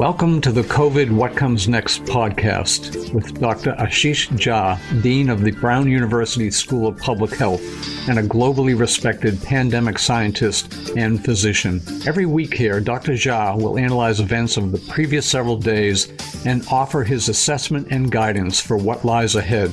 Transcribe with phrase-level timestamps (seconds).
[0.00, 3.74] Welcome to the COVID What Comes Next podcast with Dr.
[3.74, 7.60] Ashish Jha, Dean of the Brown University School of Public Health
[8.08, 11.82] and a globally respected pandemic scientist and physician.
[12.06, 13.12] Every week here, Dr.
[13.12, 16.10] Jha will analyze events of the previous several days
[16.46, 19.70] and offer his assessment and guidance for what lies ahead.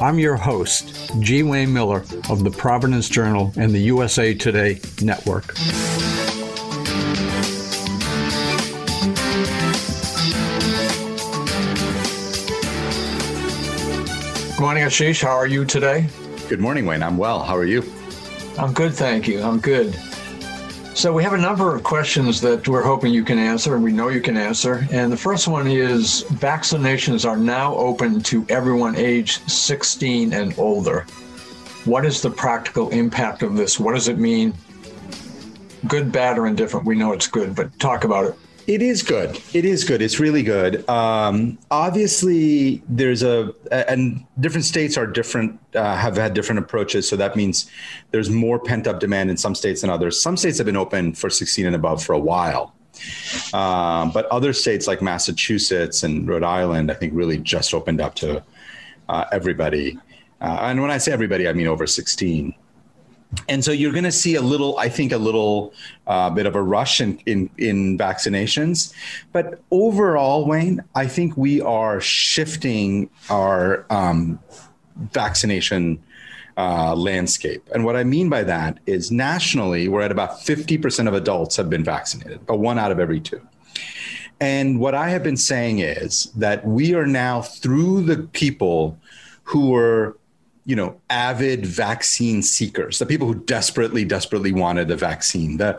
[0.00, 1.44] I'm your host, G.
[1.44, 5.54] Wayne Miller of the Providence Journal and the USA Today Network.
[14.60, 15.22] Good morning, Ashish.
[15.22, 16.06] How are you today?
[16.50, 17.02] Good morning, Wayne.
[17.02, 17.42] I'm well.
[17.42, 17.82] How are you?
[18.58, 19.40] I'm good, thank you.
[19.40, 19.94] I'm good.
[20.94, 23.90] So, we have a number of questions that we're hoping you can answer, and we
[23.90, 24.86] know you can answer.
[24.92, 31.06] And the first one is vaccinations are now open to everyone aged 16 and older.
[31.86, 33.80] What is the practical impact of this?
[33.80, 34.52] What does it mean?
[35.88, 36.84] Good, bad, or indifferent?
[36.84, 38.34] We know it's good, but talk about it.
[38.70, 39.36] It is good.
[39.52, 40.00] It is good.
[40.00, 40.88] It's really good.
[40.88, 47.08] Um, obviously, there's a and different states are different, uh, have had different approaches.
[47.08, 47.68] So that means
[48.12, 50.22] there's more pent up demand in some states than others.
[50.22, 52.72] Some states have been open for 16 and above for a while,
[53.52, 58.14] um, but other states like Massachusetts and Rhode Island, I think, really just opened up
[58.16, 58.40] to
[59.08, 59.98] uh, everybody.
[60.40, 62.54] Uh, and when I say everybody, I mean over 16
[63.48, 65.72] and so you're going to see a little, I think, a little
[66.06, 68.92] uh, bit of a rush in, in, in vaccinations.
[69.32, 74.40] But overall, Wayne, I think we are shifting our um,
[75.12, 76.02] vaccination
[76.56, 77.68] uh, landscape.
[77.72, 81.70] And what I mean by that is nationally, we're at about 50% of adults have
[81.70, 83.40] been vaccinated, but one out of every two.
[84.40, 88.98] And what I have been saying is that we are now through the people
[89.44, 90.16] who were
[90.70, 95.76] you know, avid vaccine seekers, the people who desperately, desperately wanted the vaccine, the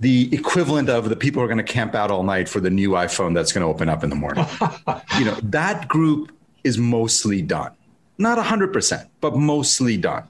[0.00, 2.68] the equivalent of the people who are going to camp out all night for the
[2.68, 4.44] new iPhone that's going to open up in the morning.
[5.18, 6.30] you know, that group
[6.62, 7.72] is mostly done.
[8.18, 10.24] Not 100%, but mostly done.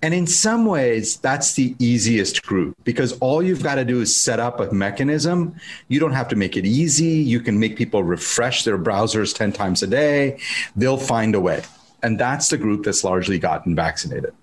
[0.00, 4.18] And in some ways, that's the easiest group because all you've got to do is
[4.18, 5.54] set up a mechanism.
[5.88, 7.16] You don't have to make it easy.
[7.32, 10.38] You can make people refresh their browsers 10 times a day.
[10.74, 11.62] They'll find a way.
[12.04, 14.34] And that's the group that's largely gotten vaccinated.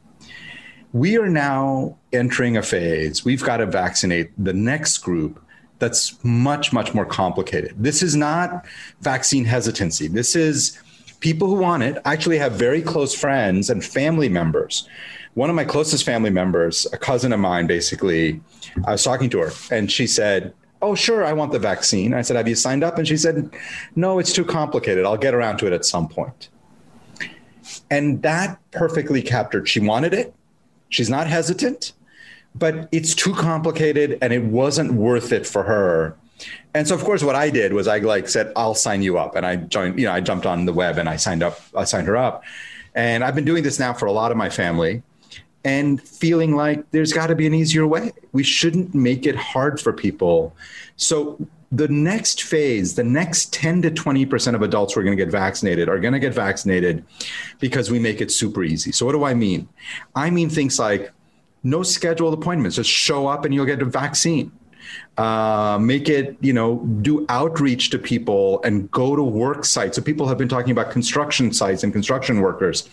[0.94, 5.40] We are now entering a phase, we've got to vaccinate the next group
[5.78, 7.76] that's much, much more complicated.
[7.78, 8.66] This is not
[9.02, 10.08] vaccine hesitancy.
[10.08, 10.78] This is
[11.20, 14.90] people who want it actually have very close friends and family members.
[15.36, 18.42] One of my closest family members, a cousin of mine, basically,
[18.86, 22.16] I was talking to her and she said, Oh, sure, I want the vaccine.
[22.16, 22.98] I said, Have you signed up?
[22.98, 23.52] And she said,
[23.96, 25.06] No, it's too complicated.
[25.06, 26.50] I'll get around to it at some point.
[27.92, 29.70] And that perfectly captured.
[29.70, 30.34] She wanted it.
[30.90, 31.94] She's not hesitant,
[32.56, 36.16] but it's too complicated and it wasn't worth it for her.
[36.74, 39.36] And so of course what I did was I like said I'll sign you up
[39.36, 41.84] and I joined you know I jumped on the web and I signed up I
[41.84, 42.44] signed her up.
[42.96, 45.04] And I've been doing this now for a lot of my family
[45.64, 48.12] and feeling like there's got to be an easier way.
[48.32, 50.56] We shouldn't make it hard for people.
[50.96, 51.38] So
[51.72, 55.32] the next phase, the next 10 to 20% of adults who are going to get
[55.32, 57.06] vaccinated are going to get vaccinated
[57.60, 58.92] because we make it super easy.
[58.92, 59.70] So, what do I mean?
[60.14, 61.12] I mean things like
[61.64, 64.52] no scheduled appointments, just show up and you'll get a vaccine.
[65.18, 69.96] Uh, make it, you know, do outreach to people and go to work sites.
[69.96, 72.90] So, people have been talking about construction sites and construction workers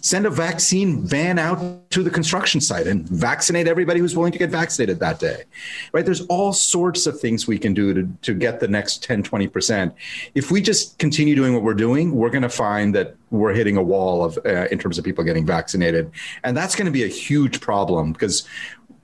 [0.00, 4.38] send a vaccine van out to the construction site and vaccinate everybody who's willing to
[4.38, 5.44] get vaccinated that day
[5.92, 6.04] right?
[6.04, 9.92] There's all sorts of things we can do to, to get the next 10 20%
[10.34, 13.76] if we just continue doing what we're doing we're going to find that we're hitting
[13.76, 16.10] a wall of uh, in terms of people getting vaccinated.
[16.44, 18.46] And that's going to be a huge problem because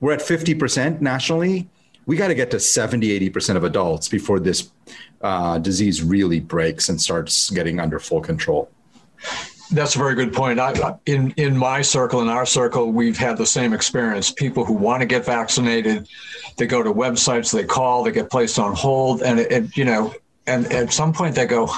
[0.01, 1.69] we're at 50% nationally.
[2.07, 4.71] We got to get to 70 80% of adults before this
[5.23, 8.71] uh, disease really breaks and starts getting under full control
[9.71, 10.59] that's a very good point.
[10.59, 14.30] I, in in my circle, in our circle, we've had the same experience.
[14.30, 16.09] People who want to get vaccinated,
[16.57, 19.84] they go to websites, they call, they get placed on hold, and it, it, you
[19.84, 20.15] know,
[20.47, 21.71] and at some point they go,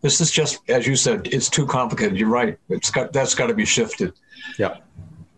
[0.00, 2.58] "This is just, as you said, it's too complicated." You're right.
[2.68, 4.12] It's got that's got to be shifted.
[4.58, 4.78] Yeah.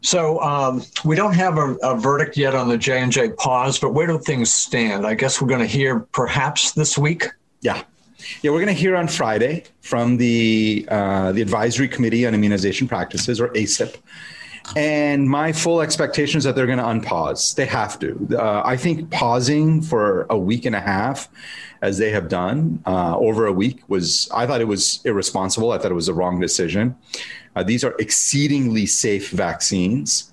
[0.02, 3.78] So um, we don't have a, a verdict yet on the J and J pause,
[3.78, 5.06] but where do things stand?
[5.06, 7.26] I guess we're going to hear perhaps this week.
[7.60, 7.82] Yeah.
[8.42, 12.88] Yeah, we're going to hear on Friday from the uh, the Advisory Committee on Immunization
[12.88, 13.96] Practices, or ACIP.
[14.76, 17.54] And my full expectation is that they're going to unpause.
[17.56, 18.28] They have to.
[18.38, 21.28] Uh, I think pausing for a week and a half,
[21.82, 25.72] as they have done uh, over a week, was I thought it was irresponsible.
[25.72, 26.94] I thought it was a wrong decision.
[27.56, 30.30] Uh, these are exceedingly safe vaccines.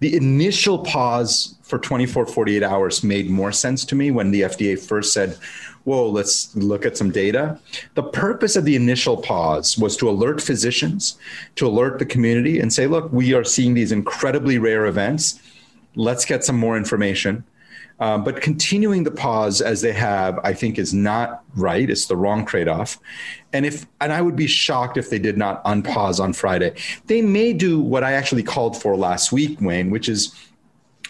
[0.00, 4.78] the initial pause for 24, 48 hours made more sense to me when the FDA
[4.80, 5.36] first said,
[5.84, 7.58] whoa, let's look at some data.
[7.94, 11.18] The purpose of the initial pause was to alert physicians,
[11.56, 15.40] to alert the community and say, look, we are seeing these incredibly rare events.
[15.94, 17.44] Let's get some more information.
[18.00, 21.90] Um, but continuing the pause as they have, I think, is not right.
[21.90, 22.98] It's the wrong trade-off.
[23.52, 26.74] And if and I would be shocked if they did not unpause on Friday.
[27.06, 30.32] They may do what I actually called for last week, Wayne, which is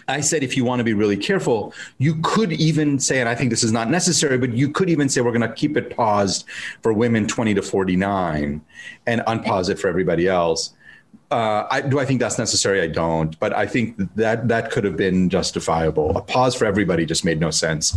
[0.08, 3.34] I said, if you want to be really careful, you could even say, and I
[3.34, 5.94] think this is not necessary, but you could even say we're going to keep it
[5.94, 6.46] paused
[6.82, 8.60] for women 20 to 49
[9.06, 10.72] and unpause it for everybody else.
[11.30, 12.80] Uh, I, do I think that's necessary?
[12.80, 16.16] I don't, but I think that that could have been justifiable.
[16.16, 17.94] A pause for everybody just made no sense.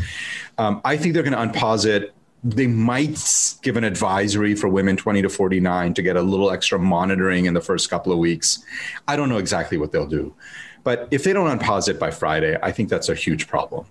[0.58, 2.14] Um, I think they're going to unpause it.
[2.44, 3.24] They might
[3.62, 7.54] give an advisory for women 20 to 49 to get a little extra monitoring in
[7.54, 8.66] the first couple of weeks.
[9.08, 10.36] I don't know exactly what they'll do.
[10.84, 13.86] But if they don't unpause it by Friday, I think that's a huge problem.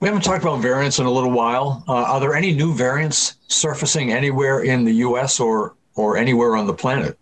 [0.00, 1.84] We haven't talked about variants in a little while.
[1.88, 5.40] Uh, are there any new variants surfacing anywhere in the U.S.
[5.40, 7.18] or or anywhere on the planet?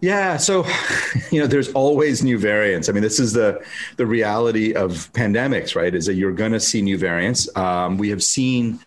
[0.00, 0.64] Yeah, so
[1.30, 2.88] you know, there's always new variants.
[2.88, 3.62] I mean, this is the
[3.96, 5.94] the reality of pandemics, right?
[5.94, 7.54] Is that you're going to see new variants.
[7.54, 8.80] Um, we have seen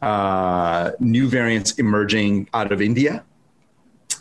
[0.00, 3.22] uh, new variants emerging out of India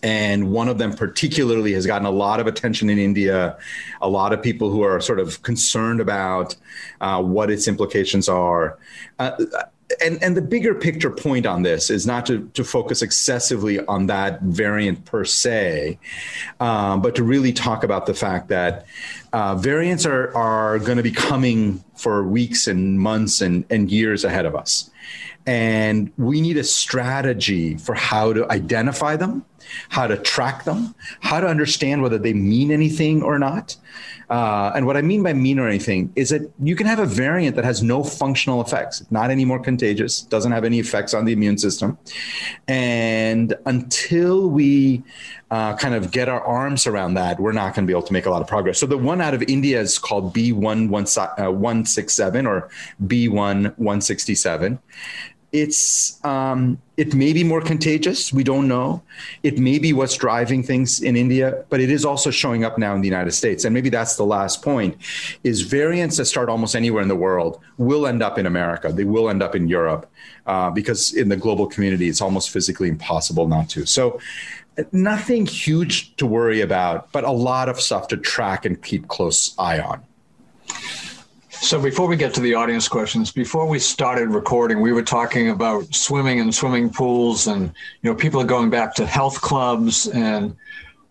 [0.03, 3.57] and one of them particularly has gotten a lot of attention in India.
[4.01, 6.56] A lot of people who are sort of concerned about
[7.01, 8.77] uh, what its implications are.
[9.19, 9.31] Uh,
[10.01, 14.07] and, and the bigger picture point on this is not to, to focus excessively on
[14.07, 16.00] that variant per se,
[16.59, 18.86] um, but to really talk about the fact that
[19.33, 24.24] uh, variants are, are going to be coming for weeks and months and, and years
[24.24, 24.89] ahead of us.
[25.45, 29.44] And we need a strategy for how to identify them,
[29.89, 33.77] how to track them, how to understand whether they mean anything or not.
[34.31, 37.06] Uh, and what I mean by mean or anything is that you can have a
[37.06, 41.25] variant that has no functional effects, not any more contagious, doesn't have any effects on
[41.25, 41.97] the immune system.
[42.65, 45.03] And until we
[45.51, 48.13] uh, kind of get our arms around that, we're not going to be able to
[48.13, 48.79] make a lot of progress.
[48.79, 52.69] So the one out of India is called B1167 uh, or
[53.06, 54.79] B1167
[55.51, 58.31] it's um, it may be more contagious.
[58.31, 59.03] We don't know.
[59.44, 62.95] It may be what's driving things in India, but it is also showing up now
[62.95, 63.65] in the United States.
[63.65, 64.98] And maybe that's the last point:
[65.44, 68.92] is variants that start almost anywhere in the world will end up in America.
[68.94, 70.09] They will end up in Europe
[70.45, 73.86] uh, because in the global community, it's almost physically impossible not to.
[73.86, 74.19] So.
[74.94, 79.53] Nothing huge to worry about, but a lot of stuff to track and keep close
[79.59, 80.01] eye on.
[81.61, 85.51] So before we get to the audience questions, before we started recording, we were talking
[85.51, 87.71] about swimming and swimming pools, and
[88.01, 90.07] you know, people are going back to health clubs.
[90.07, 90.55] And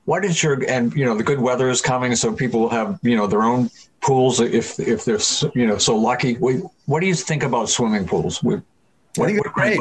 [0.07, 2.99] what is your and you know, the good weather is coming, so people will have
[3.03, 3.71] you know their own
[4.01, 5.21] pools if if they're
[5.55, 6.35] you know so lucky.
[6.35, 8.43] What do you think about swimming pools?
[8.43, 8.61] What,
[9.21, 9.79] I think great.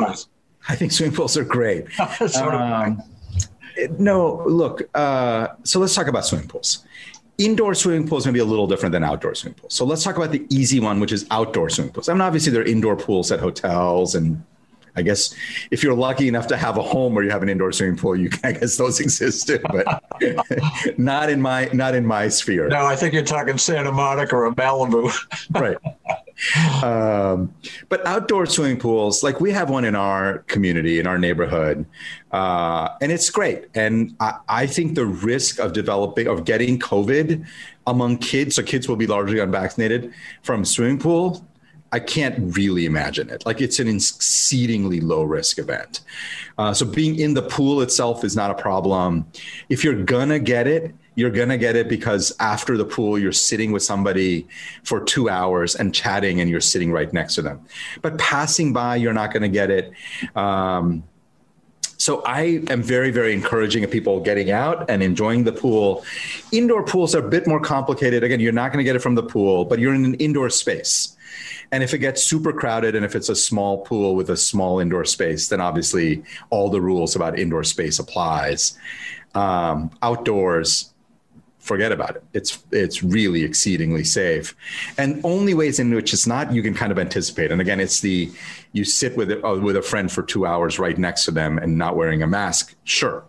[0.68, 1.88] I think swimming pools are great.
[2.38, 3.01] um,
[3.98, 4.88] no, look.
[4.94, 6.86] Uh, so let's talk about swimming pools
[7.39, 9.74] indoor swimming pools may be a little different than outdoor swimming pools.
[9.74, 12.09] So let's talk about the easy one, which is outdoor swimming pools.
[12.09, 14.44] I mean, obviously there are indoor pools at hotels and
[14.95, 15.33] I guess
[15.71, 18.15] if you're lucky enough to have a home where you have an indoor swimming pool,
[18.15, 20.03] you can, I guess those exist too, but
[20.97, 22.67] not in my not in my sphere.
[22.67, 25.12] No, I think you're talking Santa Monica or Malibu.
[25.60, 25.77] right.
[26.84, 27.53] Um,
[27.89, 31.86] but outdoor swimming pools, like we have one in our community, in our neighborhood,
[32.31, 33.65] uh, and it's great.
[33.75, 37.46] And I, I think the risk of developing, of getting COVID
[37.86, 41.46] among kids, so kids will be largely unvaccinated from swimming pool,
[41.91, 43.46] I can't really imagine it.
[43.46, 46.01] Like it's an exceedingly low risk event.
[46.58, 49.25] Uh, so being in the pool itself is not a problem.
[49.69, 53.34] If you're gonna get it, you're going to get it because after the pool, you're
[53.34, 54.48] sitting with somebody
[54.84, 57.60] for two hours and chatting and you're sitting right next to them.
[58.02, 59.92] But passing by, you're not going to get it.
[60.36, 61.04] Um,
[61.98, 66.06] so I am very, very encouraging of people getting out and enjoying the pool.
[66.54, 68.24] Indoor pools are a bit more complicated.
[68.24, 70.50] Again, you're not going to get it from the pool, but you're in an indoor
[70.50, 71.18] space.
[71.74, 74.80] And if it gets super crowded and if it's a small pool with a small
[74.80, 78.78] indoor space, then obviously all the rules about indoor space applies.
[79.36, 80.94] Um, outdoors,
[81.70, 82.24] forget about it.
[82.34, 84.56] It's it's really exceedingly safe,
[84.98, 87.52] and only ways in which it's not you can kind of anticipate.
[87.52, 88.32] And again, it's the
[88.74, 91.60] you sit with it, uh, with a friend for two hours right next to them
[91.60, 92.76] and not wearing a mask.
[92.86, 93.24] Sure,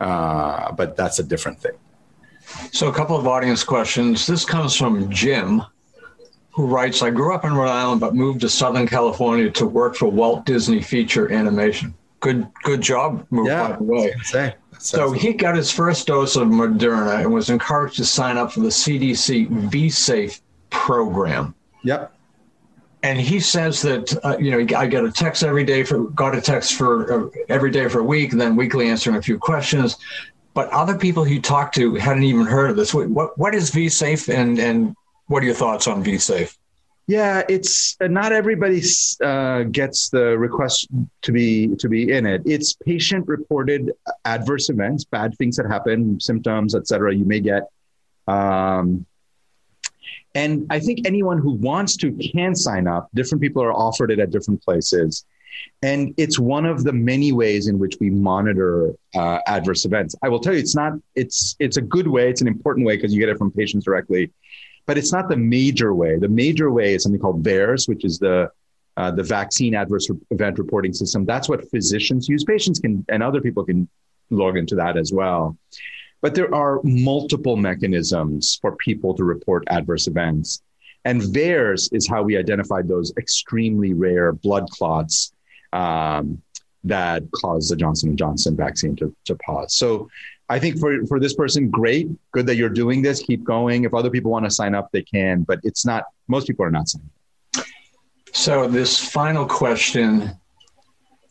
[0.00, 1.76] uh, but that's a different thing.
[2.70, 4.26] So, a couple of audience questions.
[4.28, 5.62] This comes from Jim,
[6.52, 9.96] who writes I grew up in Rhode Island, but moved to Southern California to work
[9.96, 11.94] for Walt Disney Feature Animation.
[12.22, 14.14] Good good job move yeah, by the way.
[14.22, 18.50] Say, so he got his first dose of Moderna and was encouraged to sign up
[18.52, 21.54] for the CDC VSafe program.
[21.84, 22.14] Yep.
[23.02, 26.34] And he says that uh, you know I get a text every day for got
[26.34, 29.38] a text for uh, every day for a week, and then weekly answering a few
[29.38, 29.98] questions.
[30.54, 32.94] But other people he talked to hadn't even heard of this.
[32.94, 34.94] What what is VSafe, and and
[35.26, 36.56] what are your thoughts on VSafe?
[37.08, 38.80] Yeah, it's uh, not everybody
[39.22, 40.88] uh, gets the request
[41.22, 42.42] to be to be in it.
[42.44, 43.90] It's patient reported
[44.24, 47.14] adverse events, bad things that happen, symptoms, etc.
[47.14, 47.64] You may get,
[48.28, 49.04] um,
[50.36, 53.08] and I think anyone who wants to can sign up.
[53.14, 55.24] Different people are offered it at different places,
[55.82, 60.14] and it's one of the many ways in which we monitor uh, adverse events.
[60.22, 60.92] I will tell you, it's not.
[61.16, 62.30] It's it's a good way.
[62.30, 64.30] It's an important way because you get it from patients directly
[64.86, 66.18] but it's not the major way.
[66.18, 68.50] The major way is something called VAERS, which is the
[68.96, 71.24] uh, the vaccine adverse event reporting system.
[71.24, 72.44] That's what physicians use.
[72.44, 73.88] Patients can and other people can
[74.30, 75.56] log into that as well.
[76.20, 80.62] But there are multiple mechanisms for people to report adverse events.
[81.04, 85.32] And VAERS is how we identified those extremely rare blood clots
[85.72, 86.40] um,
[86.84, 89.74] that caused the Johnson & Johnson vaccine to, to pause.
[89.74, 90.08] So
[90.52, 93.22] I think for, for this person, great, good that you're doing this.
[93.22, 93.84] Keep going.
[93.84, 96.70] If other people want to sign up, they can, but it's not, most people are
[96.70, 97.08] not signing
[97.56, 97.64] up.
[98.34, 100.30] So, this final question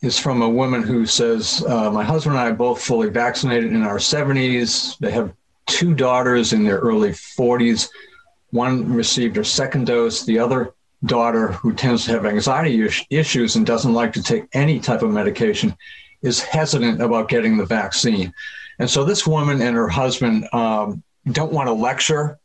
[0.02, 3.72] is from a woman who says, uh, My husband and I are both fully vaccinated
[3.72, 4.98] in our 70s.
[4.98, 5.32] They have
[5.66, 7.90] two daughters in their early 40s.
[8.50, 10.24] One received her second dose.
[10.24, 10.74] The other
[11.04, 15.12] daughter, who tends to have anxiety issues and doesn't like to take any type of
[15.12, 15.76] medication,
[16.22, 18.32] is hesitant about getting the vaccine.
[18.82, 22.40] And so this woman and her husband um, don't want to lecture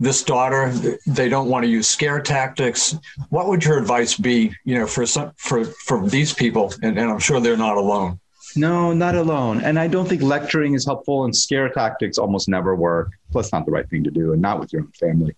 [0.00, 0.72] this daughter.
[1.06, 2.96] They don't want to use scare tactics.
[3.28, 6.74] What would your advice be, you know, for some, for for these people?
[6.82, 8.18] And, and I'm sure they're not alone.
[8.56, 9.60] No, not alone.
[9.60, 13.12] And I don't think lecturing is helpful, and scare tactics almost never work.
[13.30, 15.36] Plus, not the right thing to do, and not with your own family.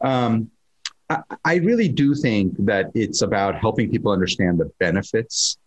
[0.00, 0.50] Um,
[1.10, 5.58] I, I really do think that it's about helping people understand the benefits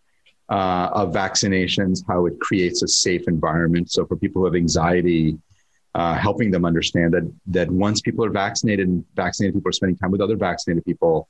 [0.49, 3.91] uh, of vaccinations, how it creates a safe environment.
[3.91, 5.37] So for people who have anxiety,
[5.95, 9.97] uh, helping them understand that that once people are vaccinated and vaccinated people are spending
[9.97, 11.27] time with other vaccinated people,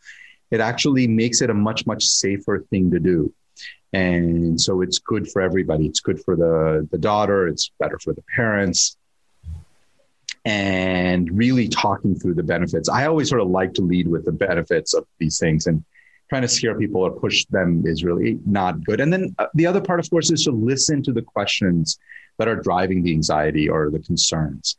[0.51, 3.33] it actually makes it a much much safer thing to do.
[3.93, 5.86] And so it's good for everybody.
[5.86, 7.47] It's good for the the daughter.
[7.47, 8.97] It's better for the parents.
[10.45, 12.88] And really talking through the benefits.
[12.88, 15.83] I always sort of like to lead with the benefits of these things and
[16.29, 19.00] trying to scare people or push them is really not good.
[19.00, 21.98] And then uh, the other part, of course, is to listen to the questions
[22.38, 24.77] that are driving the anxiety or the concerns.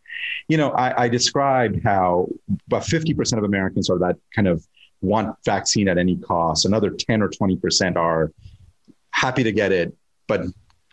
[0.48, 2.28] You know, I, I described how
[2.66, 4.66] about 50% of Americans are that kind of
[5.00, 6.66] want vaccine at any cost.
[6.66, 8.32] Another 10 or 20% are
[9.10, 9.94] happy to get it,
[10.26, 10.42] but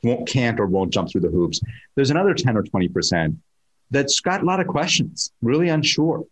[0.04, 1.60] won't, can't or won't jump through the hoops.
[1.96, 3.36] There's another 10 or 20%
[3.92, 6.26] that's got a lot of questions, really unsure.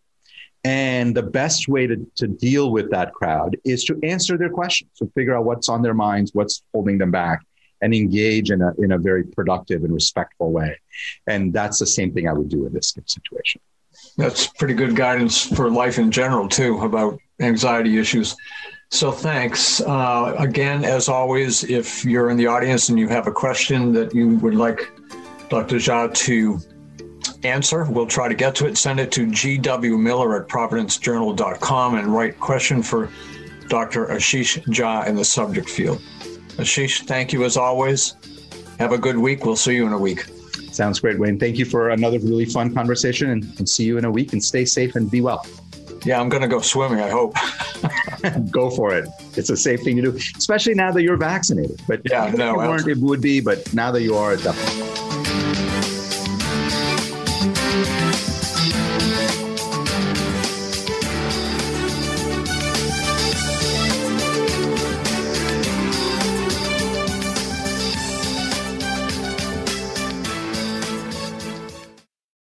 [0.64, 4.92] And the best way to, to deal with that crowd is to answer their questions,
[4.98, 7.42] to figure out what's on their minds, what's holding them back,
[7.82, 10.80] and engage in a, in a very productive and respectful way.
[11.28, 13.60] And that's the same thing I would do in this situation.
[14.18, 18.36] That's pretty good guidance for life in general, too, about anxiety issues.
[18.90, 19.82] So thanks.
[19.82, 24.14] Uh, again, as always, if you're in the audience and you have a question that
[24.14, 24.92] you would like
[25.50, 25.76] Dr.
[25.76, 26.60] Jha to
[27.46, 27.86] answer.
[27.86, 28.78] We'll try to get to it.
[28.78, 33.10] Send it to gwmiller at providencejournal.com and write question for
[33.70, 34.08] Dr.
[34.08, 36.00] Ashish Jha in the subject field.
[36.58, 38.16] Ashish, thank you as always.
[38.80, 39.46] Have a good week.
[39.46, 40.26] We'll see you in a week.
[40.72, 41.40] Sounds great, Wayne.
[41.40, 44.44] Thank you for another really fun conversation and, and see you in a week and
[44.44, 45.46] stay safe and be well.
[46.04, 47.36] Yeah, I'm going to go swimming, I hope.
[48.52, 49.08] go for it.
[49.36, 51.82] It's a safe thing to do, especially now that you're vaccinated.
[51.88, 55.03] But yeah, no, weren't, it would be, but now that you are, definitely.